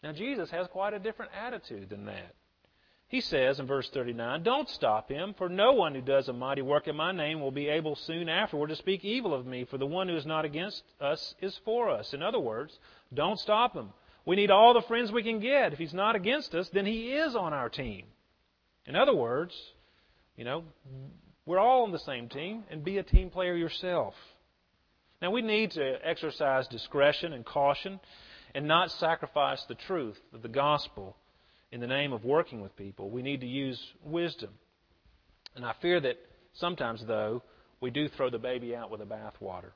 Now, 0.02 0.12
Jesus 0.12 0.50
has 0.50 0.66
quite 0.68 0.94
a 0.94 0.98
different 0.98 1.32
attitude 1.32 1.88
than 1.90 2.06
that. 2.06 2.34
He 3.08 3.22
says 3.22 3.58
in 3.58 3.66
verse 3.66 3.88
39, 3.88 4.42
Don't 4.42 4.68
stop 4.68 5.10
him, 5.10 5.34
for 5.38 5.48
no 5.48 5.72
one 5.72 5.94
who 5.94 6.02
does 6.02 6.28
a 6.28 6.32
mighty 6.34 6.60
work 6.60 6.88
in 6.88 6.96
my 6.96 7.10
name 7.10 7.40
will 7.40 7.50
be 7.50 7.68
able 7.68 7.96
soon 7.96 8.28
afterward 8.28 8.68
to 8.68 8.76
speak 8.76 9.02
evil 9.02 9.32
of 9.32 9.46
me, 9.46 9.64
for 9.64 9.78
the 9.78 9.86
one 9.86 10.08
who 10.08 10.16
is 10.16 10.26
not 10.26 10.44
against 10.44 10.82
us 11.00 11.34
is 11.40 11.58
for 11.64 11.88
us. 11.88 12.12
In 12.12 12.22
other 12.22 12.38
words, 12.38 12.78
don't 13.14 13.40
stop 13.40 13.74
him. 13.74 13.94
We 14.26 14.36
need 14.36 14.50
all 14.50 14.74
the 14.74 14.82
friends 14.82 15.10
we 15.10 15.22
can 15.22 15.40
get. 15.40 15.72
If 15.72 15.78
he's 15.78 15.94
not 15.94 16.16
against 16.16 16.54
us, 16.54 16.68
then 16.68 16.84
he 16.84 17.12
is 17.14 17.34
on 17.34 17.54
our 17.54 17.70
team. 17.70 18.04
In 18.84 18.94
other 18.94 19.14
words, 19.14 19.54
you 20.36 20.44
know, 20.44 20.64
we're 21.46 21.58
all 21.58 21.84
on 21.84 21.92
the 21.92 21.98
same 22.00 22.28
team, 22.28 22.64
and 22.70 22.84
be 22.84 22.98
a 22.98 23.02
team 23.02 23.30
player 23.30 23.54
yourself. 23.54 24.12
Now, 25.22 25.30
we 25.30 25.40
need 25.40 25.70
to 25.72 25.96
exercise 26.04 26.68
discretion 26.68 27.32
and 27.32 27.44
caution 27.44 28.00
and 28.54 28.68
not 28.68 28.90
sacrifice 28.90 29.64
the 29.66 29.76
truth 29.76 30.18
of 30.34 30.42
the 30.42 30.48
gospel 30.48 31.16
in 31.70 31.80
the 31.80 31.86
name 31.86 32.12
of 32.12 32.24
working 32.24 32.60
with 32.60 32.76
people, 32.76 33.10
we 33.10 33.22
need 33.22 33.40
to 33.40 33.46
use 33.46 33.80
wisdom. 34.02 34.50
And 35.54 35.64
I 35.64 35.74
fear 35.82 36.00
that 36.00 36.16
sometimes, 36.54 37.04
though, 37.04 37.42
we 37.80 37.90
do 37.90 38.08
throw 38.08 38.30
the 38.30 38.38
baby 38.38 38.74
out 38.74 38.90
with 38.90 39.00
the 39.00 39.06
bathwater. 39.06 39.72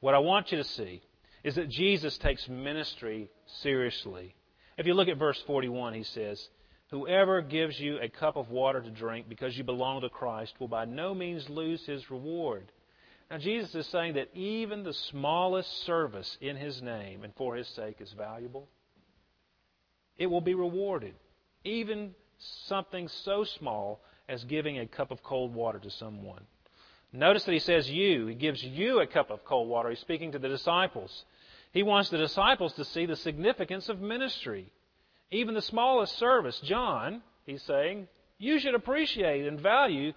What 0.00 0.14
I 0.14 0.18
want 0.18 0.50
you 0.52 0.58
to 0.58 0.64
see 0.64 1.02
is 1.44 1.54
that 1.54 1.68
Jesus 1.68 2.18
takes 2.18 2.48
ministry 2.48 3.30
seriously. 3.62 4.34
If 4.76 4.86
you 4.86 4.94
look 4.94 5.08
at 5.08 5.18
verse 5.18 5.40
41, 5.46 5.94
he 5.94 6.02
says, 6.02 6.48
Whoever 6.90 7.42
gives 7.42 7.80
you 7.80 7.98
a 7.98 8.08
cup 8.08 8.36
of 8.36 8.50
water 8.50 8.80
to 8.80 8.90
drink 8.90 9.28
because 9.28 9.56
you 9.56 9.64
belong 9.64 10.02
to 10.02 10.08
Christ 10.08 10.54
will 10.60 10.68
by 10.68 10.84
no 10.84 11.14
means 11.14 11.48
lose 11.48 11.84
his 11.84 12.10
reward. 12.10 12.70
Now, 13.30 13.38
Jesus 13.38 13.74
is 13.74 13.86
saying 13.88 14.14
that 14.14 14.34
even 14.34 14.84
the 14.84 14.92
smallest 14.92 15.84
service 15.84 16.38
in 16.40 16.56
his 16.56 16.80
name 16.80 17.24
and 17.24 17.34
for 17.34 17.56
his 17.56 17.66
sake 17.68 17.96
is 18.00 18.12
valuable 18.12 18.68
it 20.18 20.26
will 20.26 20.40
be 20.40 20.54
rewarded. 20.54 21.14
Even 21.64 22.14
something 22.66 23.08
so 23.08 23.44
small 23.44 24.00
as 24.28 24.44
giving 24.44 24.78
a 24.78 24.86
cup 24.86 25.10
of 25.10 25.22
cold 25.22 25.54
water 25.54 25.78
to 25.78 25.90
someone. 25.90 26.42
Notice 27.12 27.44
that 27.44 27.52
he 27.52 27.58
says 27.58 27.88
you. 27.88 28.26
He 28.26 28.34
gives 28.34 28.62
you 28.62 29.00
a 29.00 29.06
cup 29.06 29.30
of 29.30 29.44
cold 29.44 29.68
water. 29.68 29.90
He's 29.90 30.00
speaking 30.00 30.32
to 30.32 30.38
the 30.38 30.48
disciples. 30.48 31.24
He 31.72 31.82
wants 31.82 32.10
the 32.10 32.18
disciples 32.18 32.72
to 32.74 32.84
see 32.84 33.06
the 33.06 33.16
significance 33.16 33.88
of 33.88 34.00
ministry. 34.00 34.72
Even 35.30 35.54
the 35.54 35.62
smallest 35.62 36.18
service, 36.18 36.60
John, 36.60 37.22
he's 37.44 37.62
saying, 37.62 38.08
you 38.38 38.58
should 38.58 38.74
appreciate 38.74 39.46
and 39.46 39.60
value 39.60 40.12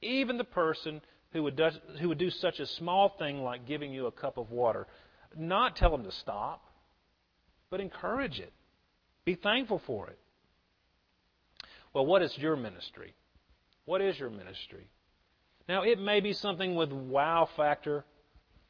even 0.00 0.38
the 0.38 0.44
person 0.44 1.00
who 1.32 1.42
would, 1.42 1.56
do, 1.56 1.68
who 2.00 2.08
would 2.08 2.18
do 2.18 2.30
such 2.30 2.60
a 2.60 2.66
small 2.66 3.10
thing 3.18 3.42
like 3.42 3.66
giving 3.66 3.92
you 3.92 4.06
a 4.06 4.12
cup 4.12 4.38
of 4.38 4.50
water. 4.50 4.86
Not 5.36 5.76
tell 5.76 5.90
them 5.90 6.04
to 6.04 6.12
stop, 6.12 6.64
but 7.70 7.80
encourage 7.80 8.38
it. 8.38 8.52
Be 9.28 9.34
thankful 9.34 9.82
for 9.86 10.08
it. 10.08 10.18
Well, 11.92 12.06
what 12.06 12.22
is 12.22 12.32
your 12.38 12.56
ministry? 12.56 13.12
What 13.84 14.00
is 14.00 14.18
your 14.18 14.30
ministry? 14.30 14.88
Now, 15.68 15.82
it 15.82 16.00
may 16.00 16.20
be 16.20 16.32
something 16.32 16.74
with 16.74 16.90
wow 16.92 17.46
factor, 17.54 18.06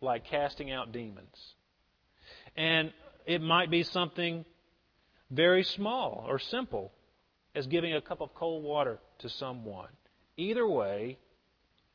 like 0.00 0.25
casting 0.25 0.73
out 0.73 0.91
demons. 0.91 1.55
And 2.57 2.93
it 3.25 3.41
might 3.41 3.71
be 3.71 3.85
something 3.85 4.45
very 5.31 5.62
small 5.62 6.25
or 6.27 6.41
simple, 6.41 6.91
as 7.55 7.69
giving 7.69 7.95
a 7.95 8.00
cup 8.00 8.21
of 8.21 8.35
cold 8.35 8.65
water 8.65 8.99
to 9.21 9.29
someone. 9.29 9.91
Either 10.37 10.67
way, 10.67 11.19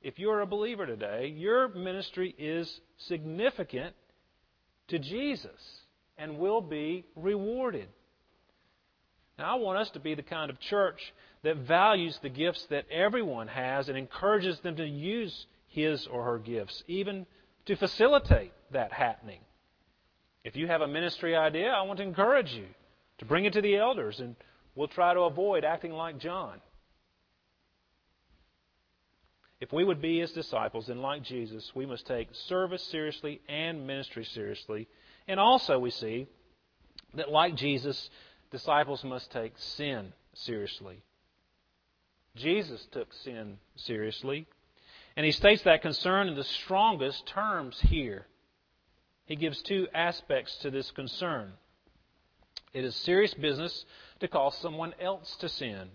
if 0.02 0.20
you're 0.20 0.40
a 0.40 0.48
believer 0.48 0.86
today, 0.86 1.28
your 1.36 1.68
ministry 1.68 2.34
is 2.38 2.80
significant 2.96 3.94
to 4.88 5.00
Jesus. 5.00 5.82
and 6.18 6.38
will 6.38 6.62
be 6.62 7.06
rewarded. 7.16 7.90
Now, 9.38 9.54
I 9.54 9.60
want 9.60 9.80
us 9.80 9.90
to 9.92 10.00
be 10.00 10.14
the 10.16 10.24
kind 10.24 10.50
of 10.52 10.60
church 10.60 11.14
that 11.44 11.58
values 11.58 12.20
the 12.22 12.30
gifts 12.30 12.66
that 12.70 12.86
everyone 12.92 13.48
has 13.48 13.90
and 13.90 13.98
encourages 13.98 14.60
them 14.60 14.76
to 14.76 14.86
use 14.86 15.48
his 15.68 16.06
or 16.08 16.24
her 16.24 16.38
gifts, 16.38 16.84
even 16.88 17.26
to 17.66 17.76
facilitate 17.76 18.54
that 18.72 18.92
happening. 18.92 19.40
If 20.44 20.56
you 20.56 20.68
have 20.68 20.82
a 20.82 20.88
ministry 20.88 21.36
idea, 21.36 21.70
I 21.70 21.82
want 21.84 21.98
to 21.98 22.04
encourage 22.04 22.54
you 22.54 22.66
to 23.20 23.26
bring 23.26 23.46
it 23.46 23.54
to 23.54 23.62
the 23.62 23.78
elders, 23.78 24.20
and 24.20 24.36
we'll 24.76 24.88
try 24.88 25.14
to 25.14 25.22
avoid 25.22 25.64
acting 25.64 25.94
like 25.94 26.20
John. 26.20 26.60
If 29.60 29.72
we 29.72 29.86
would 29.86 30.02
be 30.02 30.20
his 30.20 30.34
disciples 30.34 30.90
and 30.90 31.02
like 31.02 31.24
Jesus, 31.24 31.72
we 31.74 31.86
must 31.86 32.06
take 32.06 32.28
service 32.48 32.84
seriously 32.84 33.40
and 33.48 33.88
ministry 33.88 34.26
seriously. 34.26 34.90
And 35.28 35.40
also, 35.40 35.80
we 35.80 35.90
see 35.90 36.28
that 37.14 37.32
like 37.32 37.56
Jesus, 37.56 38.10
disciples 38.54 39.04
must 39.04 39.32
take 39.32 39.54
sin 39.58 40.14
seriously. 40.36 41.02
Jesus 42.36 42.88
took 42.92 43.12
sin 43.12 43.58
seriously. 43.76 44.48
And 45.18 45.26
he 45.26 45.32
states 45.32 45.64
that 45.64 45.82
concern 45.82 46.28
in 46.28 46.36
the 46.36 46.44
strongest 46.44 47.26
terms 47.28 47.80
here. 47.82 48.26
He 49.26 49.36
gives 49.36 49.62
two 49.62 49.88
aspects 49.94 50.56
to 50.58 50.72
this 50.72 50.92
concern. 50.92 51.54
It 52.74 52.86
is 52.86 52.96
serious 52.96 53.34
business 53.34 53.86
to 54.20 54.28
cause 54.28 54.56
someone 54.58 54.94
else 55.02 55.36
to 55.38 55.50
sin. 55.50 55.90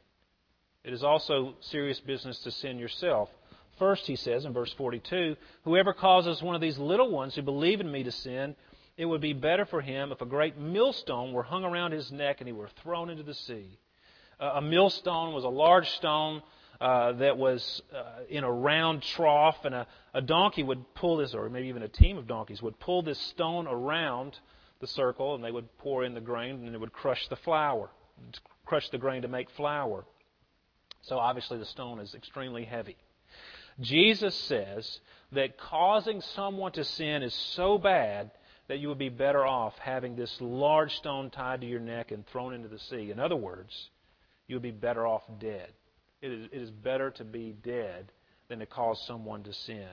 It 0.85 0.93
is 0.93 1.03
also 1.03 1.55
serious 1.61 2.01
business 2.01 2.39
to 2.41 2.51
sin 2.51 2.79
yourself. 2.79 3.29
First, 3.79 4.07
he 4.07 4.17
says 4.17 4.45
in 4.45 4.53
verse 4.53 4.73
42 4.73 5.37
Whoever 5.65 5.93
causes 5.93 6.43
one 6.43 6.55
of 6.55 6.61
these 6.61 6.79
little 6.79 7.11
ones 7.11 7.35
who 7.35 7.43
believe 7.43 7.81
in 7.81 7.91
me 7.91 8.03
to 8.03 8.13
sin, 8.13 8.57
it 8.99 9.07
would 9.07 9.21
be 9.21 9.33
better 9.33 9.65
for 9.65 9.81
him 9.81 10.11
if 10.11 10.21
a 10.21 10.27
great 10.27 10.59
millstone 10.59 11.33
were 11.33 11.45
hung 11.45 11.65
around 11.65 11.93
his 11.93 12.11
neck 12.11 12.41
and 12.41 12.49
he 12.49 12.53
were 12.53 12.69
thrown 12.83 13.09
into 13.09 13.23
the 13.23 13.33
sea. 13.33 13.79
Uh, 14.41 14.55
a 14.57 14.61
millstone 14.61 15.33
was 15.33 15.45
a 15.45 15.49
large 15.49 15.89
stone 15.91 16.43
uh, 16.81 17.13
that 17.13 17.39
was 17.39 17.81
uh, 17.97 18.23
in 18.29 18.43
a 18.45 18.53
round 18.53 19.03
trough, 19.03 19.65
and 19.65 19.75
a, 19.75 19.87
a 20.15 20.21
donkey 20.21 20.63
would 20.63 20.95
pull 20.95 21.17
this, 21.17 21.33
or 21.33 21.49
maybe 21.49 21.69
even 21.69 21.83
a 21.83 21.89
team 21.89 22.19
of 22.19 22.27
donkeys 22.27 22.61
would 22.61 22.79
pull 22.79 23.03
this 23.03 23.19
stone 23.19 23.67
around 23.67 24.39
the 24.81 24.87
circle, 24.87 25.35
and 25.35 25.43
they 25.43 25.51
would 25.51 25.77
pour 25.79 26.05
in 26.05 26.15
the 26.15 26.21
grain, 26.21 26.67
and 26.67 26.75
it 26.75 26.79
would 26.79 26.93
crush 26.93 27.27
the 27.29 27.37
flour, 27.37 27.91
crush 28.65 28.89
the 28.91 28.99
grain 28.99 29.23
to 29.23 29.29
make 29.29 29.51
flour. 29.53 30.05
So 31.03 31.19
obviously, 31.19 31.59
the 31.59 31.65
stone 31.67 31.99
is 32.01 32.15
extremely 32.15 32.65
heavy. 32.65 32.97
Jesus 33.81 34.35
says 34.35 35.01
that 35.33 35.59
causing 35.59 36.21
someone 36.21 36.73
to 36.73 36.85
sin 36.85 37.23
is 37.23 37.35
so 37.35 37.79
bad 37.79 38.31
that 38.69 38.79
you 38.79 38.89
would 38.89 38.99
be 38.99 39.09
better 39.09 39.47
off 39.47 39.75
having 39.79 40.15
this 40.15 40.37
large 40.41 40.95
stone 40.95 41.31
tied 41.31 41.63
to 41.63 41.67
your 41.67 41.81
neck 41.81 42.11
and 42.13 42.27
thrown 42.27 42.55
into 42.55 42.69
the 42.69 42.79
sea. 42.79 43.11
In 43.11 43.19
other 43.19 43.37
words, 43.37 43.91
you 44.47 44.57
would 44.57 44.63
be 44.63 44.71
better 44.71 45.07
off 45.07 45.23
dead. 45.41 45.69
It 46.21 46.33
is, 46.33 46.49
it 46.53 46.63
is 46.63 46.71
better 46.71 47.11
to 47.13 47.25
be 47.25 47.55
dead 47.65 48.13
than 48.49 48.59
to 48.59 48.67
cause 48.67 49.03
someone 49.07 49.43
to 49.45 49.53
sin. 49.53 49.89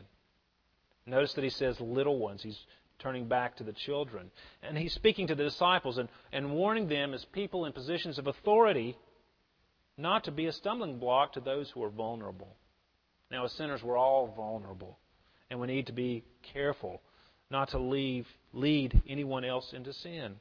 Notice 1.05 1.33
that 1.33 1.43
he 1.43 1.49
says 1.49 1.79
little 1.79 2.19
ones. 2.19 2.41
He's 2.43 2.59
turning 2.99 3.27
back 3.27 3.57
to 3.57 3.63
the 3.63 3.73
children. 3.73 4.31
And 4.63 4.77
he's 4.77 4.93
speaking 4.93 5.27
to 5.27 5.35
the 5.35 5.43
disciples 5.43 5.97
and, 5.97 6.09
and 6.31 6.51
warning 6.51 6.87
them 6.87 7.13
as 7.13 7.23
people 7.25 7.65
in 7.65 7.73
positions 7.73 8.17
of 8.17 8.27
authority 8.27 8.97
not 9.97 10.25
to 10.25 10.31
be 10.31 10.47
a 10.47 10.51
stumbling 10.51 10.99
block 10.99 11.33
to 11.33 11.39
those 11.39 11.69
who 11.69 11.83
are 11.83 11.89
vulnerable. 11.89 12.55
Now, 13.31 13.45
as 13.45 13.53
sinners, 13.53 13.83
we're 13.83 13.97
all 13.97 14.33
vulnerable. 14.35 14.97
And 15.49 15.59
we 15.59 15.67
need 15.67 15.87
to 15.87 15.93
be 15.93 16.23
careful 16.53 17.01
not 17.49 17.69
to 17.69 17.79
leave, 17.79 18.27
lead 18.53 19.01
anyone 19.07 19.43
else 19.43 19.73
into 19.73 19.93
sin. 19.93 20.35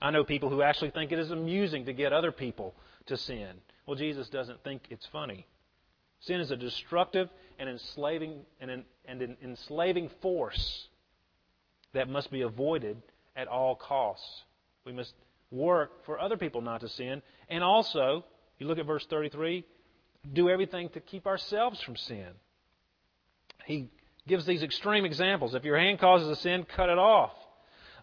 I 0.00 0.10
know 0.10 0.24
people 0.24 0.50
who 0.50 0.62
actually 0.62 0.90
think 0.90 1.12
it 1.12 1.18
is 1.18 1.30
amusing 1.30 1.86
to 1.86 1.92
get 1.92 2.12
other 2.12 2.32
people 2.32 2.74
to 3.06 3.16
sin. 3.16 3.48
Well, 3.86 3.96
Jesus 3.96 4.28
doesn't 4.28 4.62
think 4.64 4.82
it's 4.90 5.06
funny. 5.12 5.46
Sin 6.20 6.40
is 6.40 6.50
a 6.50 6.56
destructive 6.56 7.28
and 7.58 7.68
enslaving 7.68 8.40
and 8.60 8.70
an, 8.70 8.84
and 9.04 9.22
an 9.22 9.36
enslaving 9.42 10.10
force 10.20 10.88
that 11.94 12.08
must 12.08 12.30
be 12.30 12.42
avoided 12.42 13.00
at 13.34 13.48
all 13.48 13.76
costs. 13.76 14.42
We 14.84 14.92
must 14.92 15.14
work 15.50 16.04
for 16.04 16.20
other 16.20 16.36
people 16.36 16.60
not 16.60 16.80
to 16.80 16.88
sin, 16.88 17.22
and 17.48 17.62
also, 17.62 18.24
you 18.58 18.66
look 18.66 18.78
at 18.78 18.86
verse 18.86 19.06
33, 19.08 19.64
do 20.32 20.50
everything 20.50 20.88
to 20.90 21.00
keep 21.00 21.26
ourselves 21.26 21.80
from 21.82 21.96
sin. 21.96 22.28
He 23.64 23.90
gives 24.26 24.44
these 24.46 24.62
extreme 24.62 25.04
examples. 25.04 25.54
If 25.54 25.64
your 25.64 25.78
hand 25.78 25.98
causes 25.98 26.28
a 26.28 26.36
sin, 26.36 26.64
cut 26.64 26.88
it 26.88 26.98
off. 26.98 27.32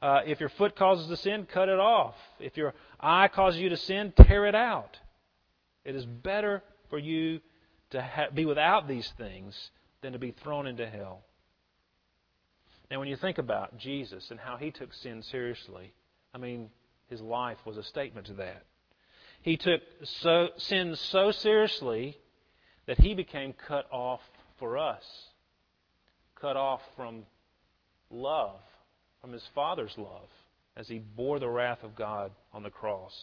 Uh, 0.02 0.22
if 0.26 0.40
your 0.40 0.50
foot 0.50 0.76
causes 0.76 1.10
a 1.10 1.18
sin, 1.18 1.48
cut 1.52 1.70
it 1.70 1.80
off. 1.80 2.16
If 2.40 2.58
your 2.58 2.74
eye 3.00 3.30
causes 3.30 3.60
you 3.60 3.70
to 3.70 3.78
sin, 3.78 4.14
tear 4.16 4.46
it 4.46 4.56
out. 4.56 4.98
It 5.86 5.96
is 5.96 6.06
better 6.06 6.62
for 6.90 7.00
you 7.00 7.40
to 7.92 8.02
ha- 8.02 8.30
be 8.34 8.46
without 8.46 8.88
these 8.88 9.12
things 9.18 9.72
than 10.02 10.14
to 10.14 10.20
be 10.20 10.32
thrown 10.32 10.68
into 10.68 10.88
hell. 10.88 11.22
Now, 12.92 13.00
when 13.00 13.08
you 13.08 13.16
think 13.16 13.38
about 13.38 13.78
Jesus 13.78 14.30
and 14.30 14.40
how 14.40 14.58
he 14.58 14.72
took 14.72 14.94
sin 14.94 15.24
seriously, 15.24 15.94
I 16.34 16.38
mean, 16.38 16.70
his 17.10 17.22
life 17.22 17.58
was 17.66 17.78
a 17.78 17.84
statement 17.84 18.28
to 18.28 18.34
that. 18.34 18.66
He 19.42 19.58
took 19.58 19.82
so, 20.04 20.50
sin 20.58 20.96
so 20.96 21.32
seriously 21.32 22.18
that 22.88 23.00
he 23.00 23.14
became 23.14 23.54
cut 23.54 23.86
off 23.92 24.22
for 24.60 24.78
us, 24.78 25.04
cut 26.44 26.58
off 26.58 26.82
from 26.98 27.24
love, 28.10 28.60
from 29.22 29.32
his 29.32 29.48
Father's 29.56 29.94
love, 29.98 30.28
as 30.76 30.90
he 30.90 31.00
bore 31.00 31.40
the 31.40 31.48
wrath 31.48 31.84
of 31.84 31.96
God 31.96 32.32
on 32.52 32.64
the 32.64 32.70
cross. 32.70 33.14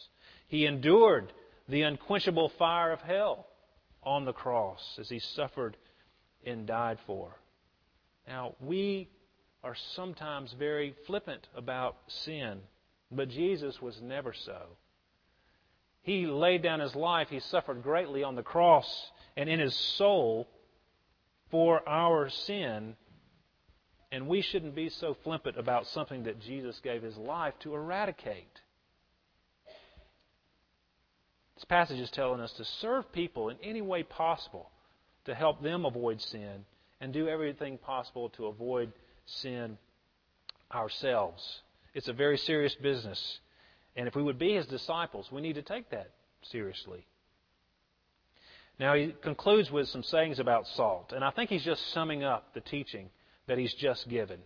He 0.48 0.64
endured 0.64 1.30
the 1.68 1.82
unquenchable 1.82 2.50
fire 2.58 2.92
of 2.92 3.00
hell 3.02 3.46
on 4.02 4.24
the 4.24 4.32
cross 4.32 4.80
as 4.98 5.10
he 5.10 5.18
suffered 5.18 5.76
and 6.46 6.66
died 6.66 6.96
for. 7.06 7.36
Now, 8.26 8.54
we 8.58 9.10
are 9.62 9.76
sometimes 9.94 10.54
very 10.58 10.94
flippant 11.06 11.46
about 11.54 11.98
sin, 12.08 12.60
but 13.12 13.28
Jesus 13.28 13.82
was 13.82 14.00
never 14.00 14.32
so. 14.32 14.62
He 16.00 16.26
laid 16.26 16.62
down 16.62 16.80
his 16.80 16.96
life, 16.96 17.28
he 17.28 17.40
suffered 17.40 17.82
greatly 17.82 18.22
on 18.22 18.34
the 18.34 18.42
cross 18.42 19.10
and 19.36 19.50
in 19.50 19.60
his 19.60 19.74
soul 19.98 20.48
for 21.50 21.86
our 21.86 22.30
sin. 22.30 22.96
And 24.12 24.26
we 24.26 24.42
shouldn't 24.42 24.74
be 24.74 24.88
so 24.88 25.16
flippant 25.22 25.56
about 25.56 25.86
something 25.86 26.24
that 26.24 26.40
Jesus 26.40 26.80
gave 26.82 27.02
his 27.02 27.16
life 27.16 27.54
to 27.60 27.74
eradicate. 27.74 28.60
This 31.54 31.64
passage 31.64 32.00
is 32.00 32.10
telling 32.10 32.40
us 32.40 32.52
to 32.54 32.64
serve 32.64 33.12
people 33.12 33.50
in 33.50 33.56
any 33.62 33.82
way 33.82 34.02
possible 34.02 34.70
to 35.26 35.34
help 35.34 35.62
them 35.62 35.84
avoid 35.84 36.20
sin 36.20 36.64
and 37.00 37.12
do 37.12 37.28
everything 37.28 37.78
possible 37.78 38.30
to 38.30 38.46
avoid 38.46 38.92
sin 39.26 39.78
ourselves. 40.72 41.60
It's 41.94 42.08
a 42.08 42.12
very 42.12 42.38
serious 42.38 42.74
business. 42.76 43.40
And 43.94 44.08
if 44.08 44.16
we 44.16 44.22
would 44.22 44.38
be 44.38 44.54
his 44.54 44.66
disciples, 44.66 45.30
we 45.30 45.40
need 45.40 45.54
to 45.54 45.62
take 45.62 45.90
that 45.90 46.10
seriously. 46.42 47.04
Now, 48.78 48.94
he 48.94 49.14
concludes 49.20 49.70
with 49.70 49.88
some 49.88 50.02
sayings 50.02 50.38
about 50.38 50.66
salt. 50.68 51.12
And 51.14 51.22
I 51.22 51.30
think 51.30 51.50
he's 51.50 51.64
just 51.64 51.92
summing 51.92 52.24
up 52.24 52.54
the 52.54 52.60
teaching 52.60 53.10
that 53.50 53.58
he's 53.58 53.74
just 53.74 54.08
given. 54.08 54.38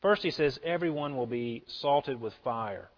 First, 0.00 0.22
he 0.22 0.30
says, 0.30 0.58
Everyone 0.64 1.14
will 1.14 1.26
be 1.26 1.62
salted 1.66 2.18
with 2.18 2.32
fire. 2.42 2.88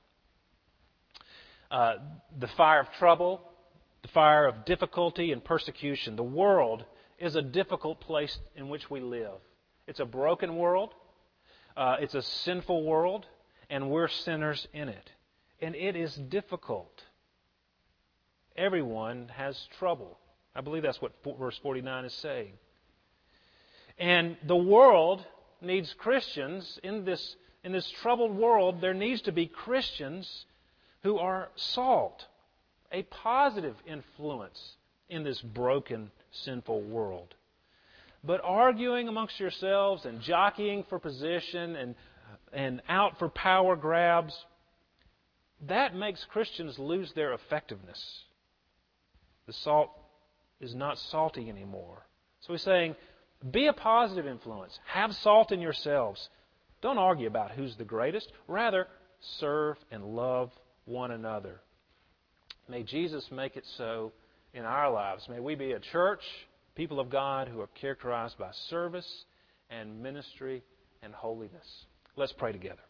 Uh, 1.68 1.94
the 2.38 2.46
fire 2.56 2.78
of 2.82 2.86
trouble, 3.00 3.40
the 4.02 4.08
fire 4.08 4.46
of 4.46 4.64
difficulty 4.64 5.32
and 5.32 5.44
persecution. 5.44 6.14
The 6.14 6.22
world 6.22 6.84
is 7.18 7.34
a 7.34 7.42
difficult 7.42 8.00
place 8.00 8.38
in 8.54 8.68
which 8.68 8.88
we 8.88 9.00
live. 9.00 9.34
It's 9.88 9.98
a 9.98 10.04
broken 10.04 10.54
world, 10.54 10.94
uh, 11.76 11.96
it's 11.98 12.14
a 12.14 12.22
sinful 12.22 12.84
world, 12.84 13.26
and 13.68 13.90
we're 13.90 14.06
sinners 14.06 14.64
in 14.72 14.88
it. 14.88 15.10
And 15.60 15.74
it 15.74 15.96
is 15.96 16.14
difficult. 16.14 17.02
Everyone 18.56 19.26
has 19.34 19.60
trouble. 19.80 20.20
I 20.54 20.60
believe 20.60 20.84
that's 20.84 21.02
what 21.02 21.14
verse 21.36 21.58
49 21.64 22.04
is 22.04 22.14
saying. 22.14 22.52
And 23.98 24.36
the 24.46 24.54
world 24.54 25.24
needs 25.60 25.94
Christians 25.98 26.78
in 26.82 27.04
this, 27.04 27.36
in 27.64 27.72
this 27.72 27.88
troubled 28.02 28.36
world. 28.36 28.80
There 28.80 28.94
needs 28.94 29.22
to 29.22 29.32
be 29.32 29.46
Christians 29.46 30.46
who 31.02 31.18
are 31.18 31.48
salt 31.56 32.24
a 32.92 33.02
positive 33.02 33.76
influence 33.86 34.76
in 35.08 35.24
this 35.24 35.40
broken, 35.40 36.10
sinful 36.30 36.82
world. 36.82 37.34
But 38.24 38.40
arguing 38.42 39.08
amongst 39.08 39.38
yourselves 39.38 40.04
and 40.04 40.20
jockeying 40.20 40.84
for 40.88 40.98
position 40.98 41.76
and, 41.76 41.94
and 42.52 42.82
out 42.88 43.18
for 43.18 43.28
power 43.28 43.76
grabs, 43.76 44.34
that 45.66 45.94
makes 45.94 46.24
Christians 46.24 46.78
lose 46.78 47.12
their 47.12 47.32
effectiveness. 47.32 48.02
The 49.46 49.52
salt 49.52 49.90
is 50.60 50.74
not 50.74 50.98
salty 50.98 51.48
anymore. 51.48 52.06
So 52.40 52.52
he's 52.52 52.62
saying, 52.62 52.96
be 53.50 53.66
a 53.66 53.72
positive 53.72 54.26
influence. 54.26 54.78
Have 54.86 55.12
salt 55.12 55.52
in 55.52 55.60
yourselves. 55.60 56.28
Don't 56.82 56.98
argue 56.98 57.26
about 57.26 57.52
who's 57.52 57.76
the 57.76 57.84
greatest. 57.84 58.30
Rather, 58.46 58.86
serve, 59.38 59.76
and 59.90 60.04
love 60.04 60.50
one 60.84 61.10
another. 61.10 61.60
May 62.68 62.82
Jesus 62.82 63.24
make 63.30 63.56
it 63.56 63.64
so 63.76 64.12
in 64.54 64.64
our 64.64 64.90
lives. 64.90 65.26
May 65.28 65.40
we 65.40 65.54
be 65.54 65.72
a 65.72 65.80
church, 65.80 66.22
people 66.74 67.00
of 67.00 67.10
God, 67.10 67.48
who 67.48 67.60
are 67.60 67.68
characterized 67.80 68.38
by 68.38 68.50
service 68.68 69.24
and 69.70 70.02
ministry 70.02 70.62
and 71.02 71.14
holiness. 71.14 71.66
Let's 72.16 72.32
pray 72.32 72.52
together. 72.52 72.87